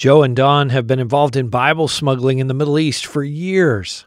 [0.00, 4.06] Joe and Dawn have been involved in Bible smuggling in the Middle East for years.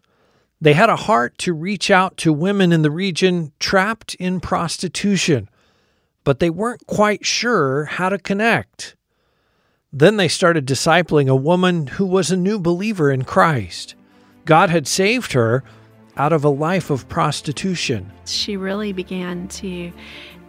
[0.60, 5.48] They had a heart to reach out to women in the region trapped in prostitution,
[6.24, 8.96] but they weren't quite sure how to connect.
[9.92, 13.94] Then they started discipling a woman who was a new believer in Christ.
[14.46, 15.64] God had saved her
[16.18, 18.12] out of a life of prostitution.
[18.26, 19.94] She really began to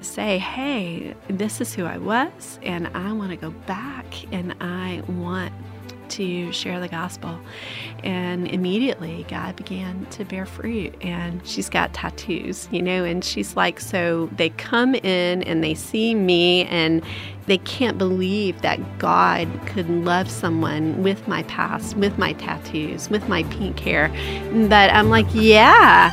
[0.04, 5.02] say, Hey, this is who I was, and I want to go back and I
[5.08, 5.52] want
[6.10, 7.38] to share the gospel.
[8.02, 10.94] And immediately God began to bear fruit.
[11.00, 15.74] And she's got tattoos, you know, and she's like, so they come in and they
[15.74, 17.02] see me and
[17.46, 23.28] they can't believe that God could love someone with my past, with my tattoos, with
[23.28, 24.08] my pink hair.
[24.68, 26.12] But I'm like, yeah.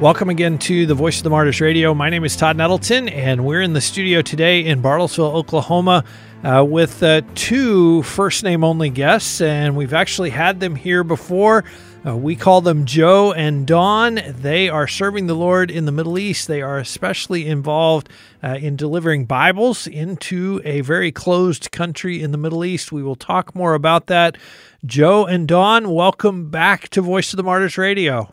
[0.00, 1.92] Welcome again to the Voice of the Martyrs Radio.
[1.92, 6.04] My name is Todd Nettleton, and we're in the studio today in Bartlesville, Oklahoma,
[6.42, 11.64] uh, with uh, two first name only guests, and we've actually had them here before.
[12.06, 14.20] Uh, we call them Joe and Dawn.
[14.26, 16.48] They are serving the Lord in the Middle East.
[16.48, 18.08] They are especially involved
[18.42, 22.90] uh, in delivering Bibles into a very closed country in the Middle East.
[22.90, 24.38] We will talk more about that.
[24.86, 28.32] Joe and Dawn, welcome back to Voice of the Martyrs Radio.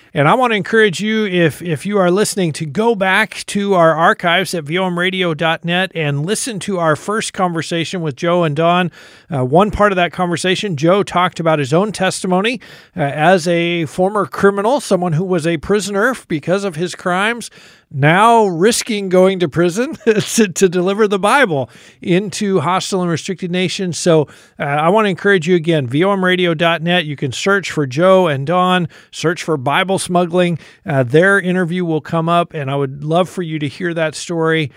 [0.13, 3.75] And I want to encourage you, if if you are listening, to go back to
[3.75, 8.91] our archives at vomradio.net and listen to our first conversation with Joe and Dawn.
[9.33, 12.59] Uh, one part of that conversation, Joe talked about his own testimony
[12.97, 17.49] uh, as a former criminal, someone who was a prisoner because of his crimes,
[17.89, 21.69] now risking going to prison to, to, deliver the Bible
[22.01, 23.97] into hostile and restricted nations.
[23.97, 27.05] So uh, I want to encourage you again, vomradio.net.
[27.05, 30.59] You can search for Joe and Dawn, search for Bible smuggling.
[30.85, 34.15] Uh, their interview will come up, and I would love for you to hear that
[34.15, 34.71] story.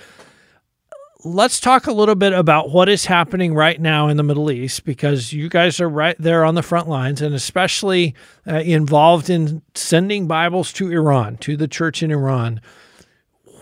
[1.25, 4.85] Let's talk a little bit about what is happening right now in the Middle East
[4.85, 8.15] because you guys are right there on the front lines and especially
[8.47, 12.61] uh, involved in sending Bibles to Iran, to the church in Iran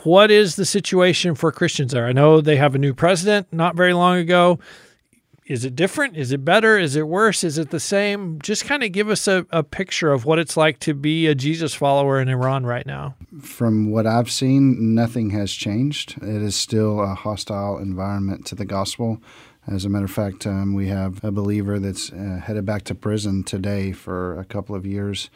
[0.05, 2.07] what is the situation for Christians there?
[2.07, 4.59] I know they have a new president not very long ago.
[5.47, 6.17] Is it different?
[6.17, 6.79] Is it better?
[6.79, 7.43] Is it worse?
[7.43, 8.39] Is it the same?
[8.43, 11.35] Just kind of give us a, a picture of what it's like to be a
[11.35, 13.17] Jesus follower in Iran right now.
[13.41, 16.17] From what I've seen, nothing has changed.
[16.23, 19.21] It is still a hostile environment to the gospel.
[19.67, 22.95] As a matter of fact, um, we have a believer that's uh, headed back to
[22.95, 25.29] prison today for a couple of years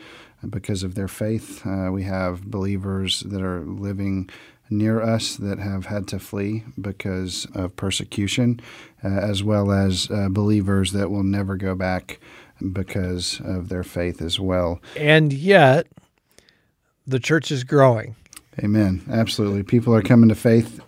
[0.48, 1.66] because of their faith.
[1.66, 4.28] Uh, we have believers that are living
[4.70, 8.60] near us that have had to flee because of persecution,
[9.04, 12.18] uh, as well as uh, believers that will never go back
[12.72, 14.80] because of their faith as well.
[14.96, 15.86] And yet,
[17.06, 18.16] the church is growing.
[18.60, 19.02] Amen.
[19.10, 19.62] Absolutely.
[19.62, 20.80] People are coming to faith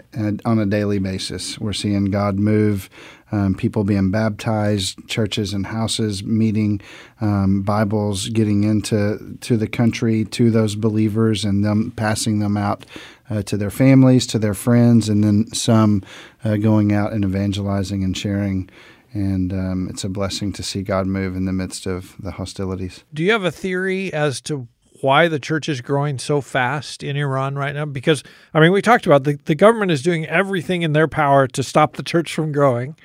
[0.44, 1.58] on a daily basis.
[1.58, 2.88] We're seeing God move,
[3.30, 6.80] um, people being baptized, churches and houses meeting,
[7.20, 12.86] um, Bibles getting into to the country to those believers and them passing them out
[13.28, 16.02] uh, to their families, to their friends, and then some
[16.44, 18.70] uh, going out and evangelizing and sharing.
[19.12, 23.04] And um, it's a blessing to see God move in the midst of the hostilities.
[23.12, 24.68] Do you have a theory as to
[25.00, 27.84] why the church is growing so fast in Iran right now?
[27.84, 28.22] Because,
[28.54, 31.62] I mean, we talked about the, the government is doing everything in their power to
[31.62, 32.96] stop the church from growing,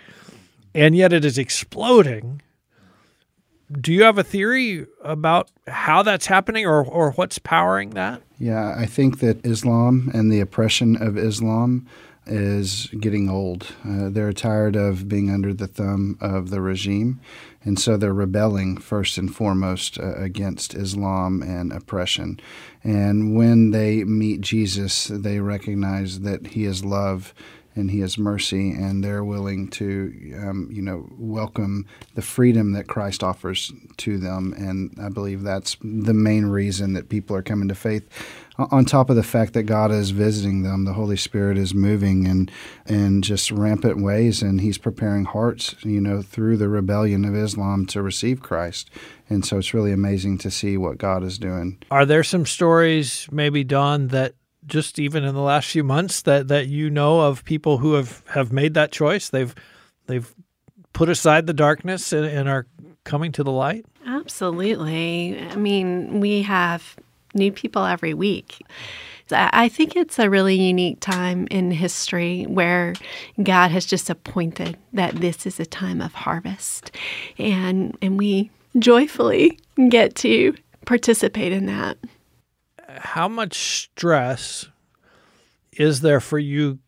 [0.74, 2.42] and yet it is exploding.
[3.72, 8.22] Do you have a theory about how that's happening or, or what's powering that?
[8.38, 11.88] Yeah, I think that Islam and the oppression of Islam
[12.26, 13.74] is getting old.
[13.88, 17.20] Uh, they're tired of being under the thumb of the regime,
[17.64, 22.40] and so they're rebelling first and foremost uh, against Islam and oppression.
[22.84, 27.34] And when they meet Jesus, they recognize that He is love
[27.76, 32.88] and He is mercy, and they're willing to, um, you know, welcome the freedom that
[32.88, 34.54] Christ offers to them.
[34.56, 38.08] And I believe that's the main reason that people are coming to faith.
[38.58, 42.28] On top of the fact that God is visiting them, the Holy Spirit is moving
[42.28, 42.50] in
[42.86, 47.86] in just rampant ways, and He's preparing hearts, you know, through the rebellion of Islam
[47.88, 48.92] to receive Christ.
[49.28, 51.82] And so it's really amazing to see what God is doing.
[51.90, 54.36] Are there some stories, maybe Dawn, that
[54.66, 58.24] just even in the last few months that that you know of people who have
[58.30, 59.54] have made that choice they've
[60.08, 60.34] they've
[60.94, 62.66] put aside the darkness and, and are
[63.04, 65.38] coming to the light Absolutely.
[65.40, 66.96] I mean, we have
[67.34, 68.62] new people every week.
[69.32, 72.94] I think it's a really unique time in history where
[73.42, 76.92] God has just appointed that this is a time of harvest.
[77.38, 79.58] And and we joyfully
[79.90, 81.98] get to participate in that.
[82.88, 84.68] How much stress
[85.72, 86.80] is there for you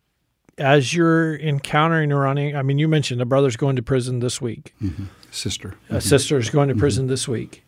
[0.58, 2.54] as you're encountering or running?
[2.54, 4.74] I mean, you mentioned a brother's going to prison this week.
[4.82, 5.04] Mm-hmm.
[5.30, 5.68] Sister.
[5.68, 5.98] A mm-hmm.
[5.98, 6.80] sister's going to mm-hmm.
[6.80, 7.64] prison this week.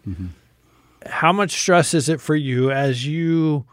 [1.06, 3.66] How much stress is it for you as you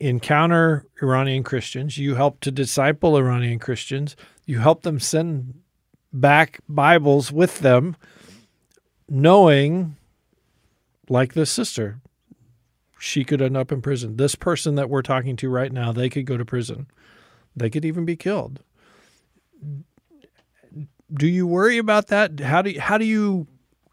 [0.00, 1.98] encounter Iranian Christians?
[1.98, 4.16] You help to disciple Iranian Christians.
[4.44, 5.60] You help them send
[6.12, 7.96] back Bibles with them,
[9.08, 9.96] knowing,
[11.08, 12.00] like this sister,
[12.98, 14.16] she could end up in prison.
[14.16, 16.86] This person that we're talking to right now, they could go to prison.
[17.54, 18.60] They could even be killed.
[21.12, 22.40] Do you worry about that?
[22.40, 23.46] How do you, how do you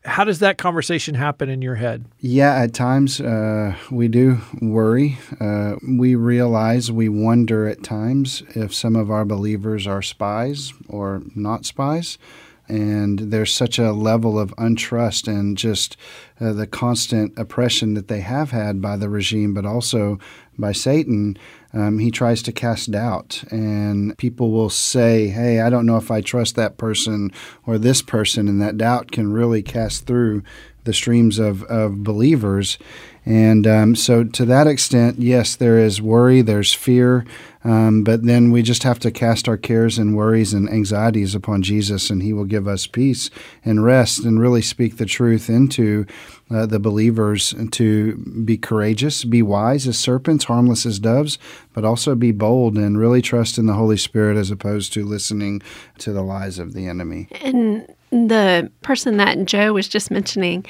[0.06, 2.06] how does that conversation happen in your head?
[2.20, 5.18] Yeah, at times uh, we do worry.
[5.40, 11.24] Uh, we realize, we wonder at times if some of our believers are spies or
[11.36, 12.18] not spies
[12.68, 15.98] and there's such a level of untrust and just
[16.40, 20.18] uh, the constant oppression that they have had by the regime, but also
[20.58, 21.38] by Satan.
[21.74, 26.12] Um, he tries to cast doubt, and people will say, Hey, I don't know if
[26.12, 27.32] I trust that person
[27.66, 30.44] or this person, and that doubt can really cast through
[30.84, 32.78] the streams of, of believers.
[33.26, 37.26] And um, so, to that extent, yes, there is worry, there's fear,
[37.64, 41.62] um, but then we just have to cast our cares and worries and anxieties upon
[41.62, 43.30] Jesus, and He will give us peace
[43.64, 46.06] and rest and really speak the truth into
[46.52, 51.38] uh, the believers to be courageous, be wise as serpents, harmless as doves,
[51.72, 55.62] but also be bold and really trust in the Holy Spirit as opposed to listening
[56.00, 57.30] to the lies of the enemy.
[57.42, 60.66] And the person that Joe was just mentioning,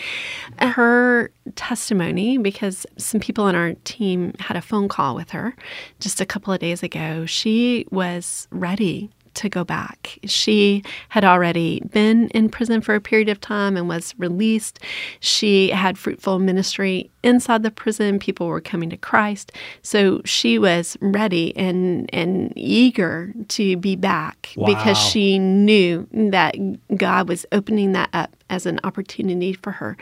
[0.59, 5.53] her testimony, because some people on our team had a phone call with her
[5.99, 10.17] just a couple of days ago, she was ready to go back.
[10.25, 14.79] She had already been in prison for a period of time and was released.
[15.19, 18.19] She had fruitful ministry inside the prison.
[18.19, 19.51] People were coming to Christ.
[19.81, 24.67] So she was ready and, and eager to be back wow.
[24.67, 26.55] because she knew that
[26.97, 29.97] God was opening that up as an opportunity for her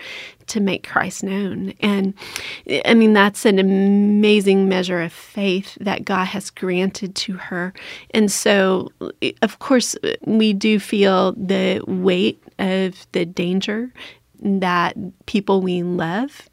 [0.48, 1.74] to make Christ known.
[1.80, 2.14] And
[2.86, 7.74] I mean, that's an amazing measure of faith that God has granted to her.
[8.12, 8.92] And so,
[9.42, 9.96] of course,
[10.26, 13.94] we do feel the weight of the danger
[14.42, 14.96] that
[15.26, 16.50] people we love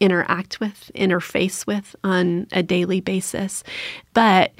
[0.00, 3.64] interact with, interface with on a daily basis.
[4.14, 4.52] But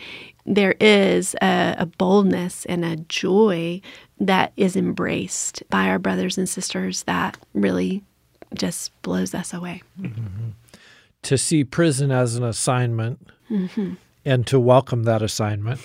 [0.47, 3.81] there is a, a, boldness and a joy
[4.20, 8.03] that is embraced by our brothers and sisters that really
[8.55, 9.82] just blows us away.
[10.00, 10.50] Mm-hmm.
[11.23, 13.94] To see prison as an assignment mm-hmm.
[14.25, 15.81] and to welcome that assignment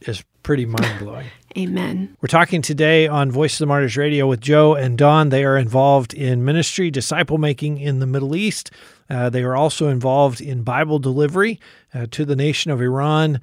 [0.00, 1.26] is pretty mind blowing.
[1.56, 2.16] Amen.
[2.20, 5.28] We're talking today on Voice of the Martyrs Radio with Joe and Dawn.
[5.28, 8.72] They are involved in ministry, disciple making in the Middle East.
[9.08, 11.60] Uh, they are also involved in Bible delivery
[11.94, 13.40] uh, to the nation of Iran.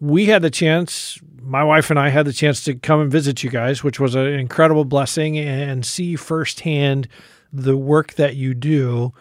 [0.00, 3.42] We had the chance, my wife and I had the chance to come and visit
[3.42, 7.08] you guys, which was an incredible blessing and see firsthand
[7.52, 9.12] the work that you do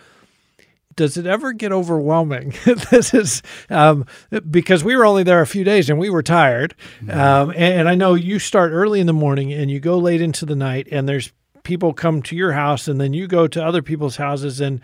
[0.96, 2.54] does it ever get overwhelming?
[2.92, 4.06] this is um,
[4.50, 6.76] because we were only there a few days and we were tired.
[7.10, 10.22] Um, and, and, I know you start early in the morning and you go late
[10.22, 11.32] into the night, and there's
[11.64, 14.82] people come to your house, and then you go to other people's houses, and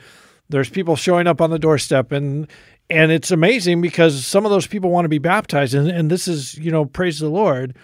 [0.50, 2.48] there's people showing up on the doorstep, and
[2.90, 6.28] and it's amazing because some of those people want to be baptized, and, and this
[6.28, 7.76] is you know praise the Lord,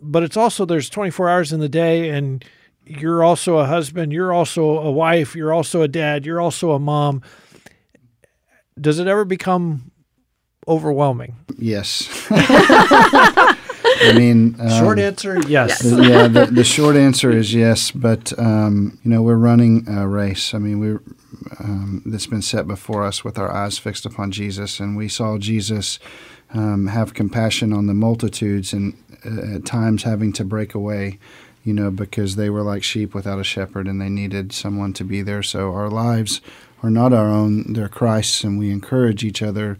[0.00, 2.44] but it's also there's 24 hours in the day, and
[2.84, 6.78] you're also a husband, you're also a wife, you're also a dad, you're also a
[6.78, 7.22] mom
[8.80, 9.90] does it ever become
[10.66, 11.36] overwhelming?
[11.58, 12.08] Yes.
[12.30, 15.82] I mean, um, short answer, yes.
[15.82, 17.90] The, yeah, the, the, short answer is yes.
[17.90, 20.54] But um, you know, we're running a race.
[20.54, 21.02] I mean, we're
[21.58, 25.38] um, that's been set before us with our eyes fixed upon Jesus, and we saw
[25.38, 25.98] Jesus
[26.52, 28.94] um, have compassion on the multitudes, and
[29.24, 31.18] uh, at times having to break away.
[31.62, 35.04] You know, because they were like sheep without a shepherd, and they needed someone to
[35.04, 35.42] be there.
[35.42, 36.40] So our lives
[36.82, 39.76] are not our own, they're Christ's, and we encourage each other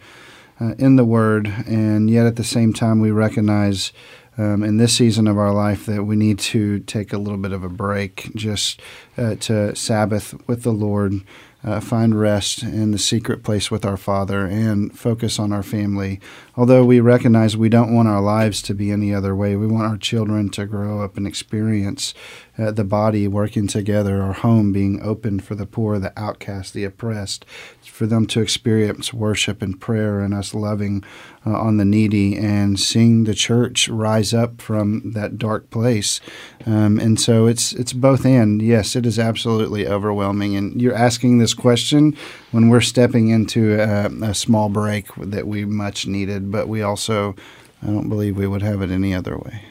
[0.61, 1.47] uh, in the Word.
[1.67, 3.93] And yet at the same time, we recognize
[4.37, 7.53] um, in this season of our life that we need to take a little bit
[7.53, 8.81] of a break just
[9.17, 11.23] uh, to Sabbath with the Lord.
[11.63, 16.21] Uh, find rest in the secret place with our Father and focus on our family.
[16.57, 19.87] Although we recognize we don't want our lives to be any other way, we want
[19.87, 22.15] our children to grow up and experience
[22.59, 26.85] uh, the body working together, our home being open for the poor, the outcast, the
[26.85, 27.45] oppressed,
[27.83, 31.05] for them to experience worship and prayer and us loving
[31.47, 36.21] uh, on the needy and seeing the church rise up from that dark place.
[36.67, 38.61] Um, and so it's it's both and.
[38.61, 40.57] Yes, it is absolutely overwhelming.
[40.57, 42.17] And you're asking this question
[42.51, 47.35] when we're stepping into a, a small break that we much needed, but we also
[47.83, 49.63] I don't believe we would have it any other way.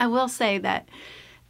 [0.00, 0.88] I will say that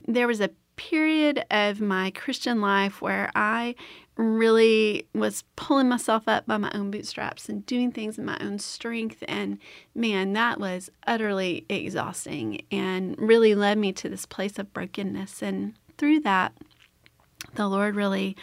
[0.07, 3.75] there was a period of my Christian life where I
[4.19, 8.59] really was pulling myself up by my own bootstraps and doing things in my own
[8.59, 9.23] strength.
[9.29, 9.59] And
[9.95, 15.41] man, that was utterly exhausting and really led me to this place of brokenness.
[15.41, 16.53] And through that,
[17.55, 18.37] the Lord really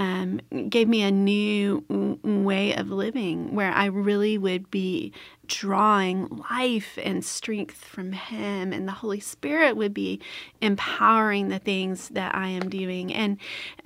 [0.00, 0.40] um,
[0.70, 1.84] gave me a new
[2.22, 5.12] way of living where I really would be
[5.46, 10.18] drawing life and strength from Him, and the Holy Spirit would be
[10.62, 13.12] empowering the things that I am doing.
[13.12, 13.36] And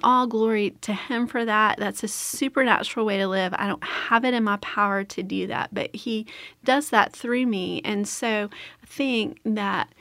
[0.04, 1.78] all glory to Him for that.
[1.78, 3.52] That's a supernatural way to live.
[3.56, 6.28] I don't have it in my power to do that, but He
[6.62, 7.80] does that through me.
[7.84, 8.48] And so
[8.84, 9.92] I think that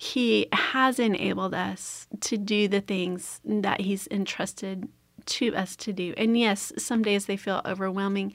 [0.00, 4.88] he has enabled us to do the things that He's entrusted
[5.28, 6.14] to us to do.
[6.16, 8.34] And yes, some days they feel overwhelming.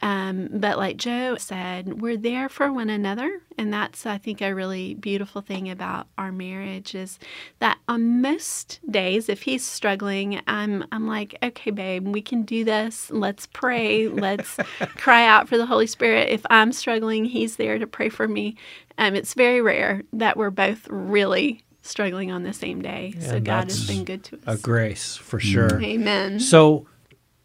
[0.00, 3.42] Um, but like Joe said, we're there for one another.
[3.56, 7.18] And that's, I think, a really beautiful thing about our marriage is
[7.58, 12.64] that on most days, if he's struggling, I'm, I'm like, okay, babe, we can do
[12.64, 13.10] this.
[13.10, 14.06] Let's pray.
[14.06, 14.56] Let's
[14.96, 16.28] cry out for the Holy Spirit.
[16.28, 18.56] If I'm struggling, he's there to pray for me.
[18.98, 23.14] Um, it's very rare that we're both really struggling on the same day.
[23.20, 24.42] So God has been good to us.
[24.46, 25.70] A grace for sure.
[25.70, 25.84] Mm.
[25.84, 26.40] Amen.
[26.40, 26.86] So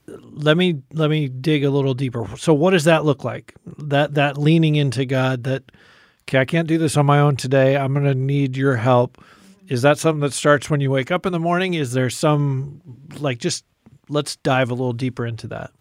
[0.08, 2.28] let me let me dig a little deeper.
[2.38, 3.56] So what does that look like?
[3.78, 5.72] That that leaning into God that
[6.28, 7.78] okay, I can't do this on my own today.
[7.78, 9.24] I'm going to need your help.
[9.68, 11.74] Is that something that starts when you wake up in the morning?
[11.74, 12.82] Is there some
[13.20, 13.66] like just
[14.10, 15.72] let's dive a little deeper into that.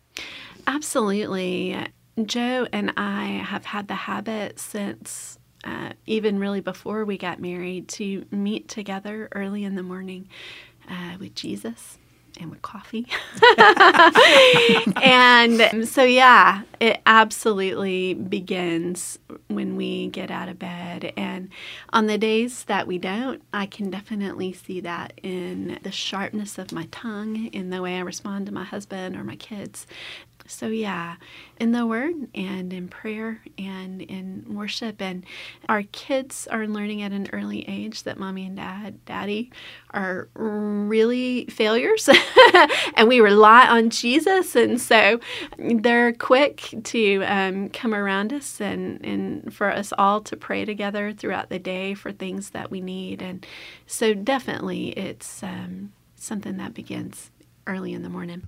[0.67, 1.77] Absolutely.
[2.25, 7.89] Joe and I have had the habit since uh, even really before we got married
[7.89, 10.29] to meet together early in the morning
[10.89, 11.99] uh, with Jesus
[12.41, 13.07] and with coffee.
[15.03, 21.13] and so, yeah, it absolutely begins when we get out of bed.
[21.17, 21.51] And
[21.93, 26.73] on the days that we don't, I can definitely see that in the sharpness of
[26.73, 29.87] my tongue, in the way I respond to my husband or my kids.
[30.53, 31.17] So, yeah,
[31.59, 35.01] in the Word and in prayer and in worship.
[35.01, 35.25] And
[35.69, 39.51] our kids are learning at an early age that mommy and dad, daddy,
[39.91, 42.09] are really failures.
[42.95, 44.55] and we rely on Jesus.
[44.55, 45.21] And so
[45.59, 51.13] they're quick to um, come around us and, and for us all to pray together
[51.13, 53.23] throughout the day for things that we need.
[53.23, 53.47] And
[53.87, 57.31] so, definitely, it's um, something that begins
[57.67, 58.43] early in the morning.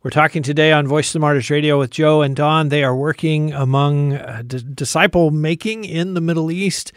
[0.00, 2.68] We're talking today on Voice of the Martyrs Radio with Joe and Dawn.
[2.68, 6.92] They are working among uh, d- disciple making in the Middle East.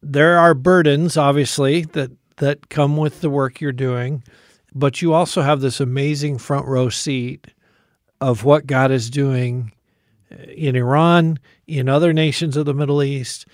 [0.00, 4.24] There are burdens, obviously, that, that come with the work you're doing,
[4.74, 7.48] but you also have this amazing front row seat
[8.18, 9.72] of what God is doing
[10.32, 13.46] uh, in Iran, in other nations of the Middle East.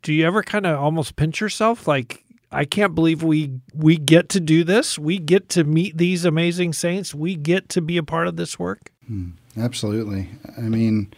[0.00, 4.28] Do you ever kind of almost pinch yourself like, I can't believe we we get
[4.30, 4.98] to do this.
[4.98, 7.14] We get to meet these amazing saints.
[7.14, 8.90] We get to be a part of this work.
[9.06, 9.30] Hmm.
[9.56, 10.30] Absolutely.
[10.56, 11.12] I mean,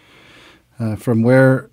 [0.78, 1.70] uh, from where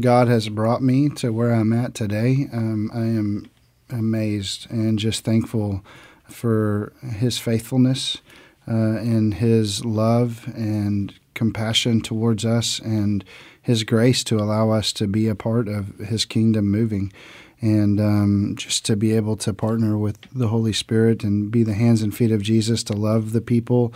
[0.00, 3.50] God has brought me to where I'm at today, um, I am
[3.88, 5.84] amazed and just thankful
[6.28, 8.18] for His faithfulness
[8.66, 13.24] uh, and His love and compassion towards us and
[13.62, 17.12] His grace to allow us to be a part of His kingdom moving
[17.60, 21.74] and um, just to be able to partner with the Holy Spirit and be the
[21.74, 23.92] hands and feet of Jesus to love the people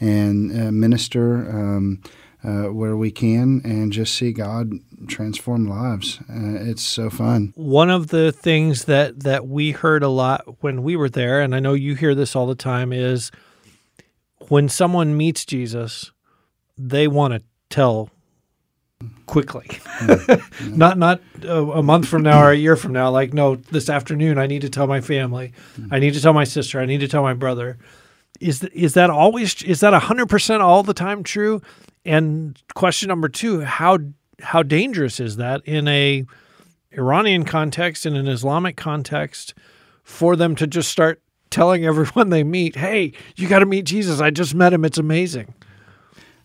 [0.00, 2.02] and uh, minister um,
[2.42, 4.72] uh, where we can and just see God
[5.06, 6.18] transform lives.
[6.28, 7.52] Uh, it's so fun.
[7.56, 11.54] One of the things that that we heard a lot when we were there, and
[11.54, 13.30] I know you hear this all the time, is
[14.48, 16.12] when someone meets Jesus,
[16.76, 18.10] they want to tell
[19.26, 19.66] quickly.
[19.66, 20.76] Mm.
[20.76, 23.88] Not not a, a, month from now or a year from now like no this
[23.88, 25.52] afternoon i need to tell my family.
[25.78, 25.88] Mm.
[25.90, 26.80] I need to tell my sister.
[26.80, 27.78] I need to tell my brother.
[28.40, 31.62] Is th- is that always is that 100% all the time true?
[32.04, 33.98] And question number 2 how
[34.40, 36.24] how dangerous is that in a
[36.92, 39.54] iranian context in an islamic context
[40.02, 41.22] for them to just start
[41.54, 44.20] telling everyone they meet, hey, you got to meet Jesus.
[44.20, 44.84] I just met him.
[44.84, 45.54] It's amazing.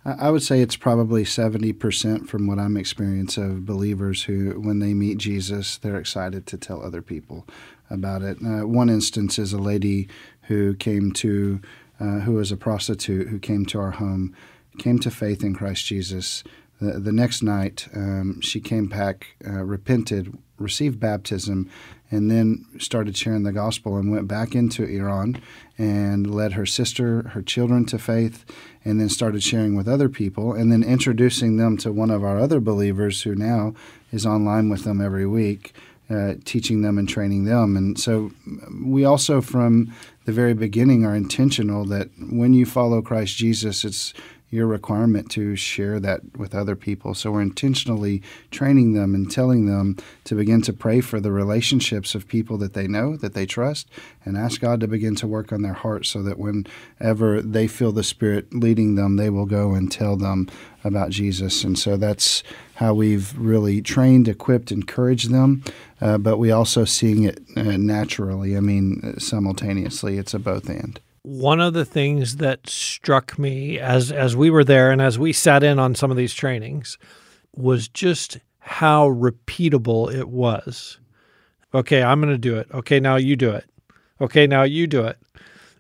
[0.05, 4.93] I would say it's probably 70% from what I'm experiencing of believers who, when they
[4.93, 7.45] meet Jesus, they're excited to tell other people
[7.89, 8.37] about it.
[8.41, 10.07] Uh, one instance is a lady
[10.43, 11.59] who came to,
[11.99, 14.33] uh, who was a prostitute, who came to our home,
[14.77, 16.45] came to faith in Christ Jesus.
[16.81, 21.69] The, the next night, um, she came back, uh, repented, received baptism,
[22.11, 25.41] and then started sharing the gospel and went back into Iran
[25.77, 28.45] and led her sister, her children to faith,
[28.83, 32.39] and then started sharing with other people and then introducing them to one of our
[32.39, 33.73] other believers who now
[34.11, 35.73] is online with them every week.
[36.11, 37.77] Uh, teaching them and training them.
[37.77, 38.31] And so
[38.83, 39.93] we also, from
[40.25, 44.11] the very beginning, are intentional that when you follow Christ Jesus, it's
[44.49, 47.13] your requirement to share that with other people.
[47.13, 52.15] So we're intentionally training them and telling them to begin to pray for the relationships
[52.15, 53.89] of people that they know, that they trust,
[54.25, 57.91] and ask God to begin to work on their hearts so that whenever they feel
[57.91, 60.49] the Spirit leading them, they will go and tell them
[60.83, 61.63] about Jesus.
[61.63, 62.41] And so that's
[62.75, 65.63] how we've really trained, equipped, encouraged them.
[66.01, 68.55] Uh, but we also seeing it uh, naturally.
[68.55, 70.17] I mean, simultaneously.
[70.17, 74.63] It's a both and one of the things that struck me as as we were
[74.63, 76.97] there and as we sat in on some of these trainings
[77.55, 80.99] was just how repeatable it was.
[81.73, 82.67] Okay, I'm going to do it.
[82.73, 83.65] Okay, now you do it.
[84.21, 85.17] Okay, now you do it.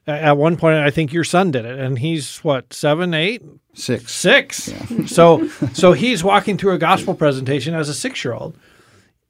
[0.07, 3.43] At one point, I think your son did it, and he's what seven, eight,
[3.73, 4.67] six, six.
[4.69, 5.05] Yeah.
[5.05, 8.57] so, so he's walking through a gospel presentation as a six-year-old,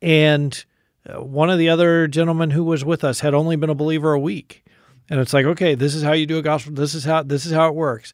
[0.02, 0.64] and
[1.06, 4.14] uh, one of the other gentlemen who was with us had only been a believer
[4.14, 4.64] a week,
[5.10, 7.46] and it's like okay this is how you do a gospel this is how this
[7.46, 8.14] is how it works.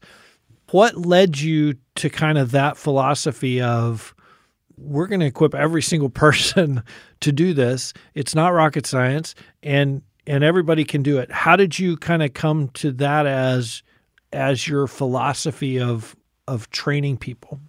[0.70, 4.14] What led you to kind of that philosophy of
[4.76, 6.82] we're going to equip every single person
[7.20, 7.92] to do this?
[8.14, 11.30] It's not rocket science and and everybody can do it.
[11.30, 13.82] How did you kind of come to that as
[14.32, 16.16] as your philosophy of
[16.48, 17.60] of training people?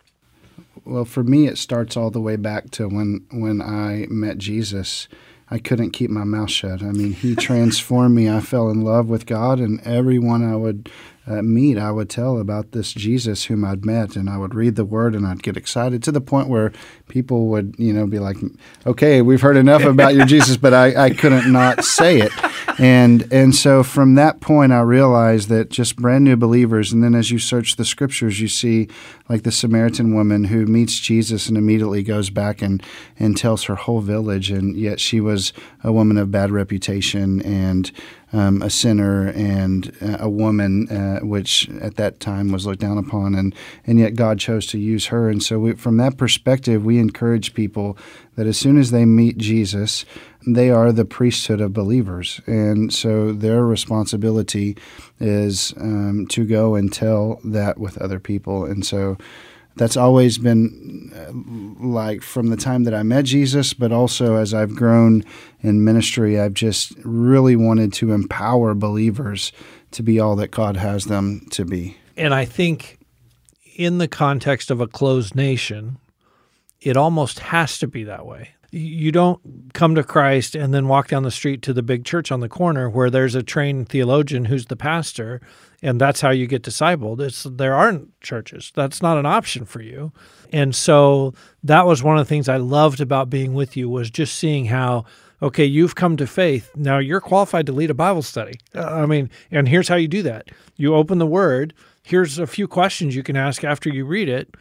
[0.86, 5.10] Well for me it starts all the way back to when when i met jesus
[5.50, 6.84] I couldn't keep my mouth shut.
[6.84, 8.30] I mean, he transformed me.
[8.30, 10.90] I fell in love with God, and everyone I would
[11.28, 14.76] uh, meet, I would tell about this Jesus whom I'd met, and I would read
[14.76, 16.72] the Word, and I'd get excited to the point where
[17.10, 18.38] people would, you know, be like,
[18.86, 22.32] "Okay, we've heard enough about your Jesus," but I, I couldn't not say it,
[22.80, 27.14] and and so from that point, I realized that just brand new believers, and then
[27.14, 28.88] as you search the Scriptures, you see
[29.28, 32.82] like the Samaritan woman who meets Jesus and immediately goes back and
[33.20, 35.52] and tells her whole village, and yet she was
[35.84, 37.92] a woman of bad reputation and
[38.34, 42.98] um, a sinner and uh, a woman, uh, which at that time was looked down
[42.98, 45.30] upon, and and yet God chose to use her.
[45.30, 47.98] And so, we, from that perspective, we encourage people
[48.36, 50.06] that as soon as they meet Jesus,
[50.46, 54.78] they are the priesthood of believers, and so their responsibility
[55.20, 58.66] is um, to go and tell that with other people.
[58.66, 59.18] And so
[59.78, 64.54] that's always been uh, like from the time that I met Jesus, but also as
[64.54, 65.24] I've grown
[65.62, 69.52] in ministry, I've just really wanted to empower believers
[69.92, 71.98] to be all that God has them to be.
[72.16, 73.00] And I think
[73.76, 75.98] in the context of a closed nation,
[76.82, 78.50] it almost has to be that way.
[78.78, 79.42] You don't
[79.74, 82.50] come to Christ and then walk down the street to the big church on the
[82.50, 85.42] corner where there's a trained theologian who's the pastor
[85.82, 87.20] and that's how you get discipled.
[87.20, 88.72] It's there aren't churches.
[88.76, 90.12] That's not an option for you.
[90.52, 94.10] And so that was one of the things I loved about being with you was
[94.10, 95.06] just seeing how
[95.40, 96.72] okay, you've come to faith.
[96.76, 98.60] Now you're qualified to lead a Bible study.
[98.74, 100.50] I mean, and here's how you do that.
[100.78, 104.56] You open the word, here's a few questions you can ask after you read it.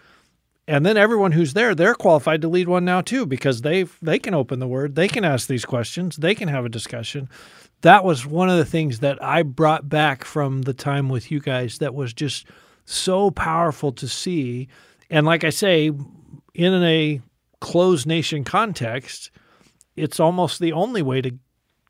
[0.69, 4.19] And then everyone who's there, they're qualified to lead one now too because they they
[4.19, 7.29] can open the word, they can ask these questions, they can have a discussion
[7.83, 11.41] that was one of the things that I brought back from the time with you
[11.41, 12.47] guys that was just
[12.85, 14.69] so powerful to see.
[15.11, 15.91] And like I say,
[16.55, 17.21] in a
[17.61, 19.31] closed nation context,
[19.95, 21.33] it's almost the only way to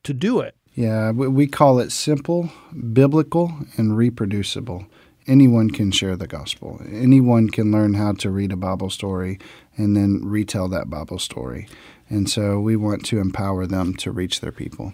[0.03, 0.55] to do it.
[0.75, 2.51] Yeah, we call it simple,
[2.93, 4.87] biblical, and reproducible.
[5.27, 6.81] Anyone can share the gospel.
[6.89, 9.39] Anyone can learn how to read a Bible story
[9.77, 11.69] and then retell that Bible story.
[12.09, 14.93] And so we want to empower them to reach their people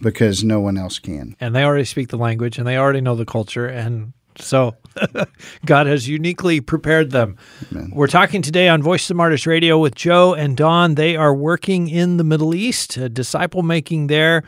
[0.00, 1.34] because no one else can.
[1.40, 3.66] And they already speak the language and they already know the culture.
[3.66, 4.76] And so
[5.64, 7.36] God has uniquely prepared them.
[7.70, 7.90] Amen.
[7.92, 10.94] We're talking today on Voice of the Martyrs Radio with Joe and Dawn.
[10.94, 14.44] They are working in the Middle East, disciple making there.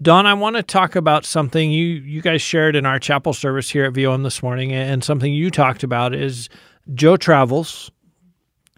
[0.00, 3.68] Dawn, I want to talk about something you you guys shared in our chapel service
[3.68, 6.48] here at VOM this morning, and something you talked about is
[6.94, 7.90] Joe travels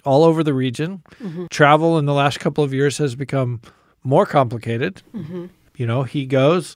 [0.04, 1.02] all over the region.
[1.22, 1.46] Mm-hmm.
[1.46, 3.60] Travel in the last couple of years has become
[4.02, 5.02] more complicated.
[5.14, 5.46] Mm-hmm.
[5.76, 6.74] You know, he goes,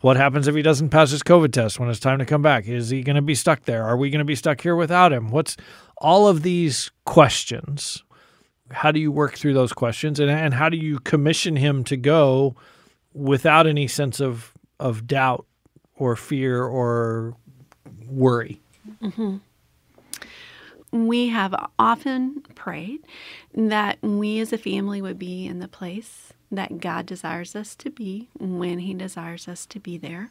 [0.00, 2.66] What happens if he doesn't pass his COVID test when it's time to come back?
[2.66, 3.84] Is he going to be stuck there?
[3.84, 5.28] Are we going to be stuck here without him?
[5.28, 5.56] What's
[5.98, 8.02] all of these questions?
[8.70, 11.96] How do you work through those questions, and and how do you commission him to
[11.96, 12.56] go
[13.16, 15.46] without any sense of of doubt
[15.96, 17.34] or fear or
[18.08, 18.60] worry?
[19.02, 19.36] Mm-hmm.
[20.92, 23.00] We have often prayed
[23.54, 27.90] that we as a family would be in the place that God desires us to
[27.90, 30.30] be when He desires us to be there.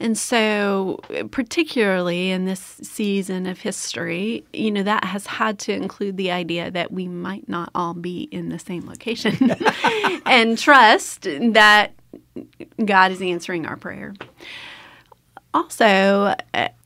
[0.00, 6.16] And so, particularly in this season of history, you know, that has had to include
[6.16, 9.50] the idea that we might not all be in the same location
[10.26, 11.92] and trust that
[12.84, 14.14] God is answering our prayer.
[15.52, 16.34] Also,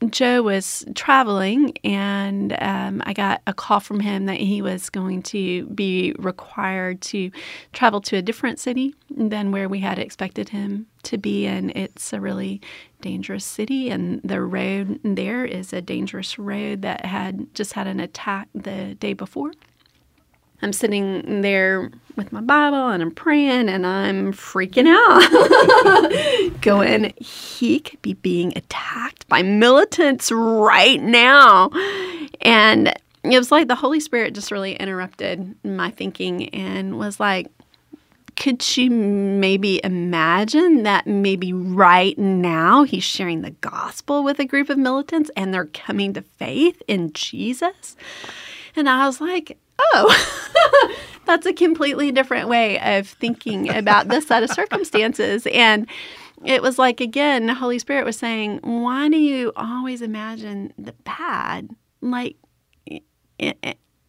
[0.07, 5.23] Joe was traveling, and um, I got a call from him that he was going
[5.23, 7.31] to be required to
[7.73, 11.45] travel to a different city than where we had expected him to be.
[11.45, 12.61] And it's a really
[13.01, 17.99] dangerous city, and the road there is a dangerous road that had just had an
[17.99, 19.51] attack the day before.
[20.61, 26.61] I'm sitting there with my Bible and I'm praying and I'm freaking out.
[26.61, 31.69] Going, he could be being attacked by militants right now.
[32.41, 32.93] And
[33.23, 37.47] it was like the Holy Spirit just really interrupted my thinking and was like,
[38.35, 44.69] could you maybe imagine that maybe right now he's sharing the gospel with a group
[44.69, 47.97] of militants and they're coming to faith in Jesus?
[48.77, 54.43] And I was like, oh, that's a completely different way of thinking about this set
[54.43, 55.47] of circumstances.
[55.47, 55.87] And
[56.45, 60.93] it was like, again, the Holy Spirit was saying, why do you always imagine the
[61.03, 61.69] bad?
[62.01, 62.37] Like,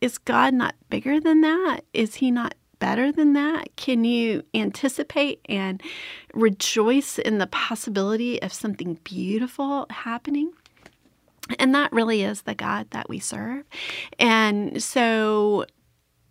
[0.00, 1.80] is God not bigger than that?
[1.92, 3.76] Is He not better than that?
[3.76, 5.82] Can you anticipate and
[6.34, 10.52] rejoice in the possibility of something beautiful happening?
[11.58, 13.64] And that really is the God that we serve.
[14.18, 15.66] And so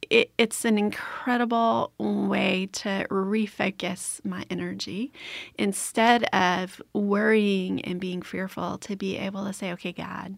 [0.09, 5.11] it, it's an incredible way to refocus my energy
[5.57, 10.37] instead of worrying and being fearful to be able to say, okay, God,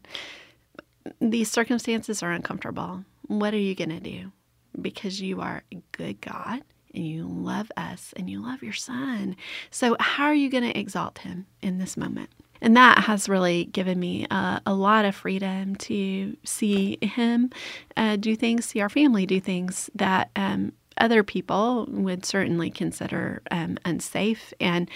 [1.19, 3.05] these circumstances are uncomfortable.
[3.27, 4.31] What are you going to do?
[4.79, 6.63] Because you are a good God
[6.93, 9.35] and you love us and you love your son.
[9.69, 12.29] So, how are you going to exalt him in this moment?
[12.61, 17.49] And that has really given me uh, a lot of freedom to see him
[17.97, 23.41] uh, do things, see our family do things that um, other people would certainly consider
[23.49, 24.53] um, unsafe.
[24.59, 24.89] And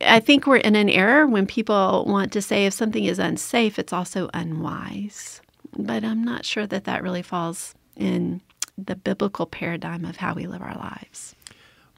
[0.00, 3.78] I think we're in an era when people want to say if something is unsafe,
[3.78, 5.42] it's also unwise.
[5.76, 8.40] But I'm not sure that that really falls in
[8.78, 11.34] the biblical paradigm of how we live our lives.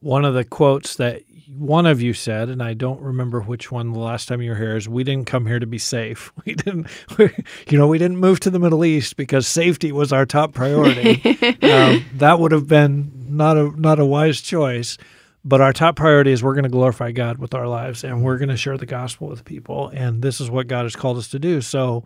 [0.03, 1.23] One of the quotes that
[1.57, 4.57] one of you said, and I don't remember which one the last time you were
[4.57, 6.33] here, is we didn't come here to be safe.
[6.45, 7.31] We didn't, we,
[7.69, 11.23] you know, we didn't move to the Middle East because safety was our top priority.
[11.63, 14.99] um, that would have been not a not a wise choice.
[15.45, 18.39] But our top priority is we're going to glorify God with our lives, and we're
[18.39, 21.27] going to share the gospel with people, and this is what God has called us
[21.29, 21.61] to do.
[21.61, 22.05] So,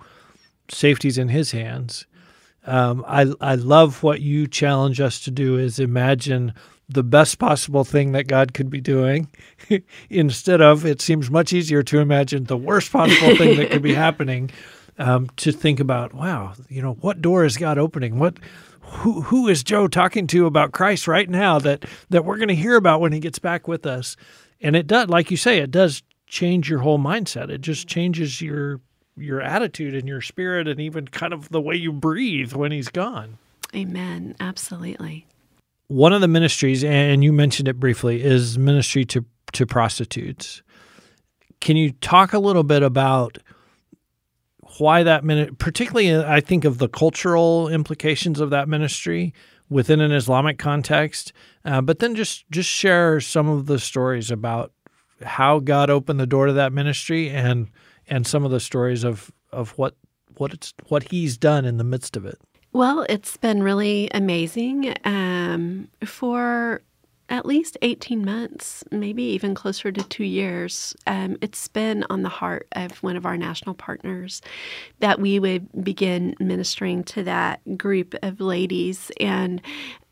[0.71, 2.07] safety's in His hands.
[2.65, 6.55] Um, I I love what you challenge us to do is imagine
[6.89, 9.29] the best possible thing that God could be doing.
[10.11, 13.95] Instead of it seems much easier to imagine the worst possible thing that could be
[13.95, 14.51] happening
[14.99, 18.19] um, to think about wow you know what door is God opening?
[18.19, 18.39] What
[18.81, 22.55] who who is Joe talking to about Christ right now that that we're going to
[22.55, 24.17] hear about when he gets back with us?
[24.61, 27.51] And it does like you say it does change your whole mindset.
[27.51, 28.81] It just changes your
[29.17, 32.89] your attitude and your spirit and even kind of the way you breathe when he's
[32.89, 33.39] gone.
[33.75, 34.37] Amen.
[34.39, 35.27] Absolutely
[35.89, 40.63] one of the ministries, and you mentioned it briefly, is ministry to to prostitutes.
[41.61, 43.39] Can you talk a little bit about
[44.79, 49.33] why that minute, particularly I think of the cultural implications of that ministry
[49.69, 51.33] within an Islamic context,
[51.65, 54.73] uh, but then just just share some of the stories about
[55.23, 57.71] how God opened the door to that ministry and
[58.09, 59.97] and some of the stories of of what
[60.37, 62.39] what it's what He's done in the midst of it.
[62.77, 64.95] Well, it's been really amazing.
[65.07, 66.83] Um, for
[67.31, 72.29] at least 18 months, maybe even closer to two years, um, it's been on the
[72.29, 74.43] heart of one of our national partners
[74.99, 79.11] that we would begin ministering to that group of ladies.
[79.21, 79.63] And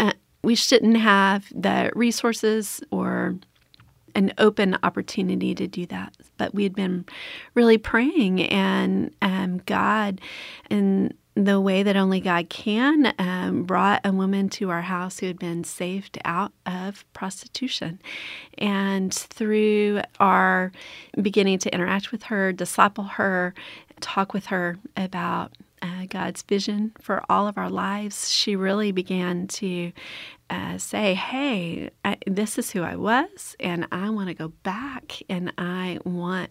[0.01, 3.35] uh, we shouldn't have the resources or
[4.15, 6.17] an open opportunity to do that.
[6.39, 7.05] But we had been
[7.53, 10.23] really praying, and um, God,
[10.71, 15.27] and the way that only God can, um, brought a woman to our house who
[15.27, 18.01] had been saved out of prostitution.
[18.57, 20.71] And through our
[21.21, 23.53] beginning to interact with her, disciple her,
[24.01, 29.47] talk with her about uh, God's vision for all of our lives, she really began
[29.49, 29.93] to
[30.51, 35.21] uh, say, Hey, I, this is who I was, and I want to go back
[35.29, 36.51] and I want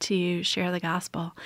[0.00, 1.36] to share the gospel.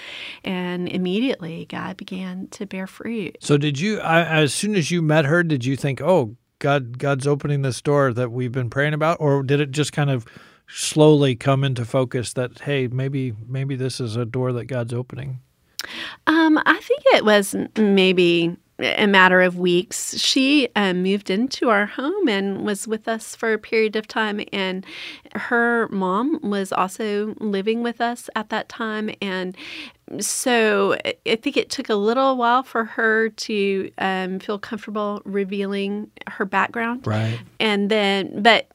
[0.45, 3.37] And immediately God began to bear fruit.
[3.41, 6.99] So did you I, as soon as you met her did you think, "Oh, God
[6.99, 10.27] God's opening this door that we've been praying about?" Or did it just kind of
[10.69, 15.41] slowly come into focus that hey, maybe maybe this is a door that God's opening?
[16.27, 21.87] Um, I think it was maybe a matter of weeks, she um, moved into our
[21.87, 24.41] home and was with us for a period of time.
[24.53, 24.85] And
[25.35, 29.11] her mom was also living with us at that time.
[29.21, 29.57] And
[30.19, 36.11] so I think it took a little while for her to um, feel comfortable revealing
[36.29, 37.07] her background.
[37.07, 37.39] Right.
[37.61, 38.69] And then, but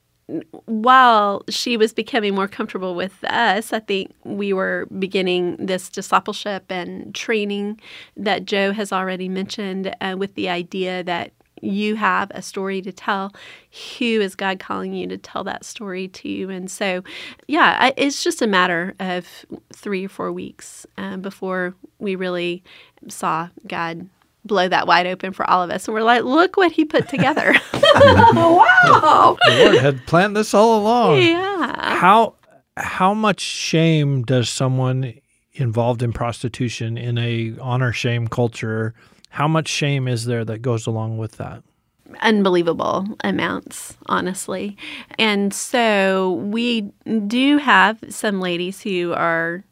[0.66, 6.66] while she was becoming more comfortable with us, I think we were beginning this discipleship
[6.70, 7.80] and training
[8.18, 12.92] that Joe has already mentioned uh, with the idea that you have a story to
[12.92, 13.34] tell.
[13.98, 16.50] Who is God calling you to tell that story to?
[16.50, 17.04] And so,
[17.48, 22.64] yeah, I, it's just a matter of three or four weeks uh, before we really
[23.08, 24.10] saw God
[24.46, 25.88] blow that wide open for all of us.
[25.88, 27.56] And we're like, look what he put together.
[28.04, 29.38] wow.
[29.46, 31.22] The Lord had planned this all along.
[31.22, 31.98] Yeah.
[32.00, 32.36] How
[32.76, 35.14] how much shame does someone
[35.54, 38.94] involved in prostitution in a honor shame culture?
[39.30, 41.64] How much shame is there that goes along with that?
[42.22, 44.78] unbelievable amounts, honestly.
[45.18, 46.82] And so we
[47.28, 49.64] do have some ladies who are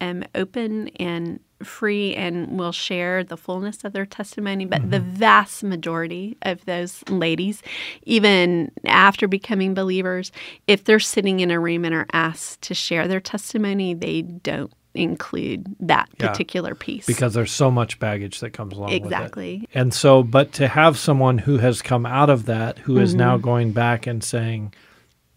[0.00, 4.64] um, open and free and will share the fullness of their testimony.
[4.64, 4.90] But mm-hmm.
[4.90, 7.62] the vast majority of those ladies,
[8.02, 10.32] even after becoming believers,
[10.66, 14.72] if they're sitting in a room and are asked to share their testimony, they don't
[14.94, 20.20] include that particular piece because there's so much baggage that comes along exactly and so
[20.20, 23.04] but to have someone who has come out of that who mm-hmm.
[23.04, 23.44] is now mm-hmm.
[23.44, 24.74] going back and saying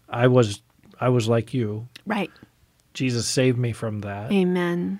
[0.08, 0.60] i was
[1.00, 2.32] i was like you right
[2.94, 4.98] jesus saved me from that amen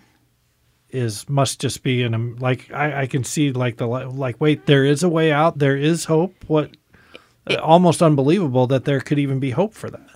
[0.94, 4.66] is must just be in a like I, I can see like the like wait
[4.66, 6.70] there is a way out there is hope what
[7.46, 10.08] it, almost unbelievable that there could even be hope for that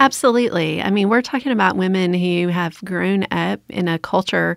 [0.00, 4.56] absolutely i mean we're talking about women who have grown up in a culture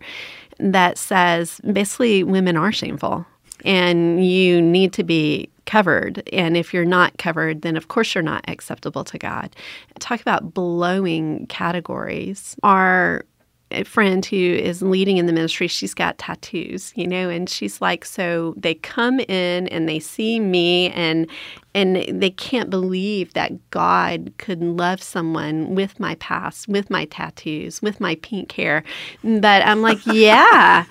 [0.59, 3.25] that says basically women are shameful
[3.63, 6.27] and you need to be covered.
[6.31, 9.55] And if you're not covered, then of course you're not acceptable to God.
[9.99, 12.55] Talk about blowing categories.
[12.63, 13.34] Our a
[13.83, 18.05] friend who is leading in the ministry, she's got tattoos, you know, and she's like,
[18.05, 21.27] so they come in and they see me and
[21.73, 27.81] and they can't believe that God could love someone with my past, with my tattoos,
[27.81, 28.85] with my pink hair.
[29.25, 30.85] But I'm like, yeah.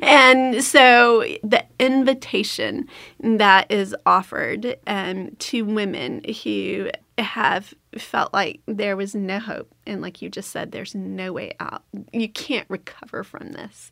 [0.00, 2.88] and so the invitation
[3.20, 6.88] that is offered um, to women who
[7.24, 9.72] have felt like there was no hope.
[9.86, 11.82] And like you just said, there's no way out.
[12.12, 13.90] You can't recover from this.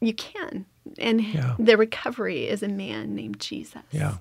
[0.00, 0.66] You can.
[0.98, 1.54] And yeah.
[1.58, 3.82] the recovery is a man named Jesus.
[3.90, 4.16] Yeah.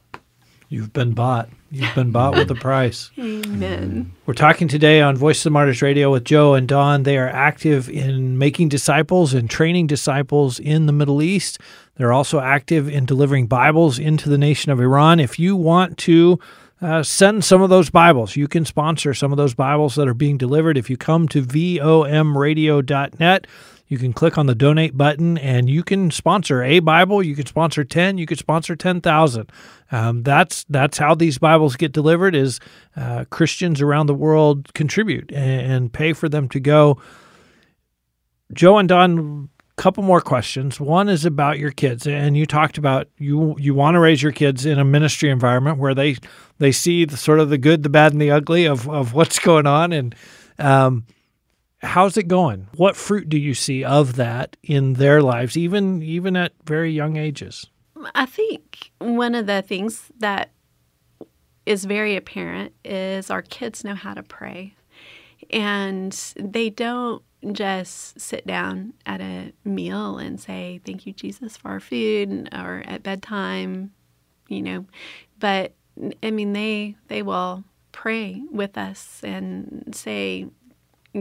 [0.72, 1.50] You've been bought.
[1.70, 3.12] You've been bought with a price.
[3.20, 4.14] Amen.
[4.26, 7.04] We're talking today on Voice of the Martyrs Radio with Joe and Dawn.
[7.04, 11.60] They are active in making disciples and training disciples in the Middle East.
[11.98, 15.20] They're also active in delivering Bibles into the nation of Iran.
[15.20, 16.40] If you want to
[16.82, 18.36] uh, send some of those Bibles.
[18.36, 20.78] You can sponsor some of those Bibles that are being delivered.
[20.78, 23.48] If you come to vomradio.net,
[23.88, 27.22] you can click on the donate button and you can sponsor a Bible.
[27.22, 29.52] You can sponsor 10, you could sponsor 10,000.
[29.92, 32.60] Um, that's, that's how these Bibles get delivered is
[32.96, 37.00] uh, Christians around the world contribute and, and pay for them to go.
[38.54, 39.50] Joe and Dawn
[39.82, 40.80] couple more questions.
[40.80, 44.32] One is about your kids, and you talked about you you want to raise your
[44.32, 46.18] kids in a ministry environment where they
[46.60, 49.40] they see the sort of the good, the bad, and the ugly of of what's
[49.50, 49.92] going on.
[49.92, 50.14] And
[50.60, 51.08] um,
[51.80, 52.68] how's it going?
[52.76, 57.18] What fruit do you see of that in their lives, even even at very young
[57.18, 57.66] ages?
[58.14, 60.52] I think one of the things that
[61.66, 64.76] is very apparent is our kids know how to pray,
[65.50, 71.70] and they don't just sit down at a meal and say, Thank you, Jesus, for
[71.70, 73.92] our food, or at bedtime,
[74.48, 74.86] you know.
[75.40, 75.74] But
[76.24, 80.48] I mean, they they will pray with us and say,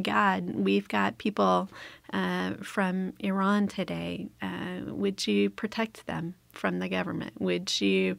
[0.02, 1.68] God, we've got people
[2.12, 4.28] uh, from Iran today.
[4.40, 6.34] Uh, would you protect them?
[6.52, 7.40] From the government?
[7.40, 8.16] Would you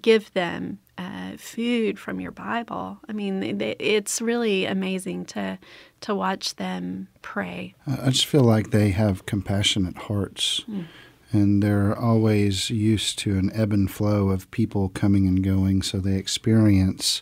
[0.00, 2.98] give them uh, food from your Bible?
[3.08, 5.58] I mean, it's really amazing to
[6.02, 7.74] to watch them pray.
[7.86, 10.64] I just feel like they have compassionate hearts.
[10.68, 10.84] Mm.
[11.32, 15.98] And they're always used to an ebb and flow of people coming and going, so
[15.98, 17.20] they experience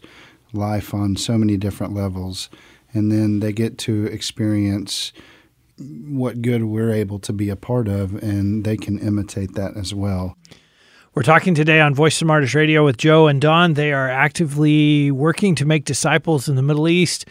[0.52, 2.50] life on so many different levels.
[2.92, 5.12] And then they get to experience
[5.78, 9.94] what good we're able to be a part of, and they can imitate that as
[9.94, 10.36] well.
[11.14, 13.74] We're talking today on Voice of Martyrs Radio with Joe and Dawn.
[13.74, 17.26] They are actively working to make disciples in the Middle East.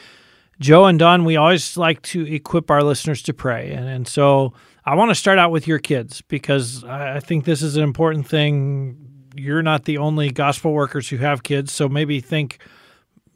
[0.60, 3.72] Joe and Dawn, we always like to equip our listeners to pray.
[3.72, 4.54] And, and so
[4.86, 8.28] I want to start out with your kids because I think this is an important
[8.28, 8.98] thing.
[9.36, 12.60] You're not the only gospel workers who have kids, so maybe think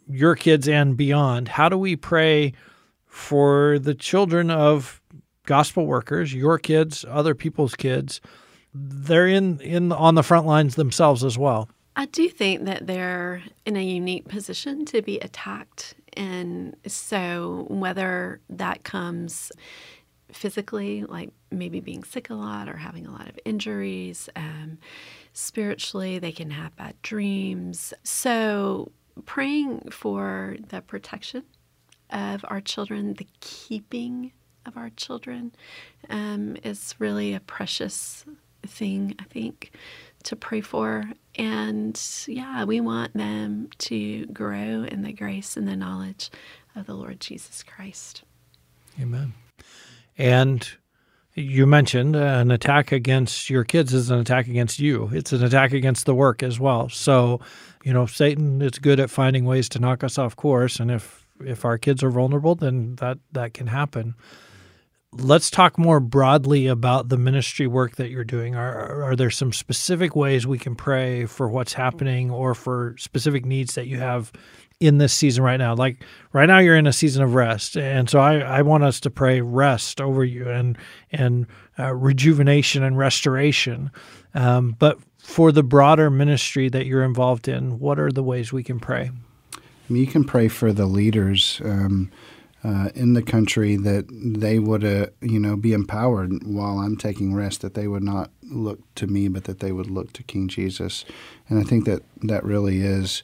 [0.10, 1.50] your kids and beyond.
[1.50, 2.54] How do we pray
[3.08, 5.02] for the children of
[5.46, 8.22] gospel workers, your kids, other people's kids?
[8.74, 11.70] They're in, in on the front lines themselves as well.
[11.96, 18.42] I do think that they're in a unique position to be attacked and so, whether
[18.50, 19.52] that comes
[20.32, 24.80] physically, like maybe being sick a lot or having a lot of injuries, um,
[25.34, 27.94] spiritually, they can have bad dreams.
[28.04, 28.92] So,
[29.26, 31.44] praying for the protection
[32.10, 34.32] of our children, the keeping
[34.66, 35.54] of our children,
[36.10, 38.26] um, is really a precious
[38.66, 39.72] thing, I think,
[40.24, 41.06] to pray for.
[41.36, 46.30] And yeah, we want them to grow in the grace and the knowledge
[46.76, 48.24] of the Lord Jesus Christ.
[49.00, 49.34] Amen.
[50.18, 50.68] And
[51.36, 55.10] you mentioned an attack against your kids is an attack against you.
[55.14, 56.90] It's an attack against the work as well.
[56.90, 57.40] So,
[57.84, 61.27] you know, Satan is good at finding ways to knock us off course, and if
[61.46, 64.16] if our kids are vulnerable, then that that can happen
[65.14, 68.56] let's talk more broadly about the ministry work that you're doing.
[68.56, 73.46] Are, are there some specific ways we can pray for what's happening or for specific
[73.46, 74.32] needs that you have
[74.80, 75.76] in this season right now?
[75.76, 79.00] Like right now, you're in a season of rest, and so I, I want us
[79.02, 80.78] to pray rest over you and
[81.12, 81.48] and
[81.80, 83.92] uh, rejuvenation and restoration.
[84.34, 88.64] Um, but for the broader ministry that you're involved in, what are the ways we
[88.64, 89.12] can pray?
[89.90, 91.62] You can pray for the leaders.
[91.64, 92.12] Um,
[92.64, 97.34] uh, in the country that they would, uh, you know, be empowered while I'm taking
[97.34, 97.62] rest.
[97.62, 101.06] That they would not look to me, but that they would look to King Jesus.
[101.48, 103.24] And I think that that really is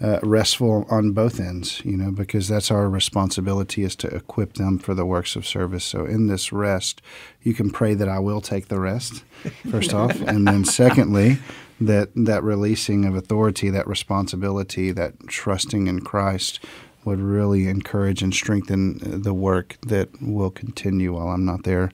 [0.00, 4.78] uh, restful on both ends, you know, because that's our responsibility is to equip them
[4.78, 5.84] for the works of service.
[5.84, 7.00] So in this rest,
[7.42, 9.24] you can pray that I will take the rest,
[9.70, 11.38] first off, and then secondly,
[11.80, 16.60] that that releasing of authority, that responsibility, that trusting in Christ
[17.04, 21.90] would really encourage and strengthen the work that will continue while I'm not there.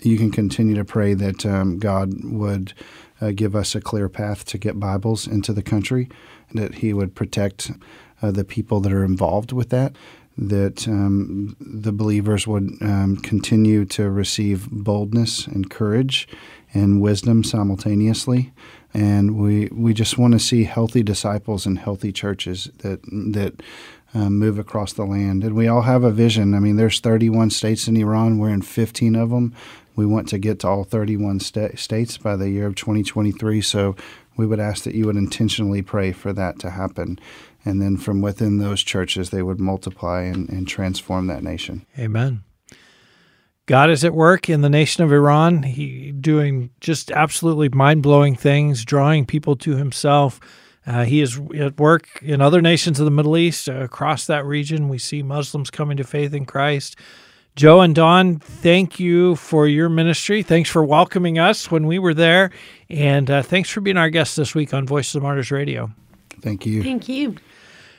[0.00, 2.72] You can continue to pray that um, God would
[3.20, 6.08] uh, give us a clear path to get Bibles into the country,
[6.54, 7.70] that He would protect
[8.22, 9.96] uh, the people that are involved with that,
[10.38, 16.28] that um, the believers would um, continue to receive boldness and courage
[16.74, 18.52] and wisdom simultaneously.
[18.96, 23.62] And we, we just want to see healthy disciples and healthy churches that that
[24.14, 25.44] um, move across the land.
[25.44, 26.54] And we all have a vision.
[26.54, 28.38] I mean, there's 31 states in Iran.
[28.38, 29.54] We're in 15 of them.
[29.96, 33.60] We want to get to all 31 sta- states by the year of 2023.
[33.60, 33.96] So
[34.38, 37.18] we would ask that you would intentionally pray for that to happen.
[37.66, 41.84] And then from within those churches, they would multiply and, and transform that nation.
[41.98, 42.44] Amen.
[43.66, 45.62] God is at work in the nation of Iran.
[45.62, 50.40] He doing just absolutely mind blowing things, drawing people to Himself
[50.86, 53.68] uh, he is at work in other nations of the Middle East.
[53.68, 56.96] Uh, across that region, we see Muslims coming to faith in Christ.
[57.56, 60.42] Joe and Dawn, thank you for your ministry.
[60.42, 62.50] Thanks for welcoming us when we were there.
[62.88, 65.90] And uh, thanks for being our guest this week on Voice of the Martyrs Radio.
[66.40, 66.82] Thank you.
[66.82, 67.36] Thank you.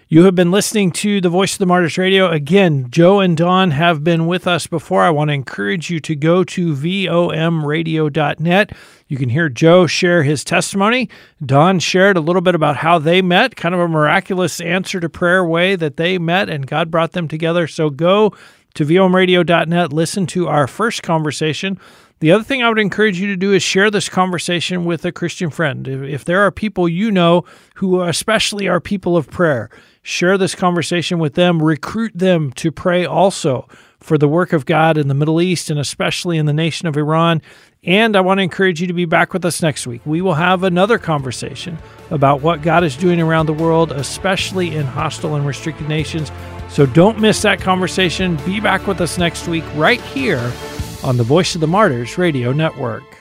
[0.09, 2.31] You have been listening to the Voice of the Martyrs Radio.
[2.31, 5.03] Again, Joe and Dawn have been with us before.
[5.03, 8.71] I want to encourage you to go to vomradio.net.
[9.09, 11.09] You can hear Joe share his testimony.
[11.45, 15.09] Dawn shared a little bit about how they met, kind of a miraculous answer to
[15.09, 17.67] prayer way that they met and God brought them together.
[17.67, 18.33] So go
[18.75, 21.77] to vomradio.net, listen to our first conversation.
[22.19, 25.11] The other thing I would encourage you to do is share this conversation with a
[25.11, 25.87] Christian friend.
[25.87, 29.69] If, there are people you know who especially are people of prayer,
[30.09, 33.67] Share this conversation with them, recruit them to pray also
[33.99, 36.95] for the work of God in the Middle East and especially in the nation of
[36.95, 37.41] Iran.
[37.83, 39.99] And I want to encourage you to be back with us next week.
[40.05, 41.77] We will have another conversation
[42.09, 46.31] about what God is doing around the world, especially in hostile and restricted nations.
[46.69, 48.37] So don't miss that conversation.
[48.45, 50.53] Be back with us next week, right here
[51.03, 53.16] on the Voice of the Martyrs Radio Network.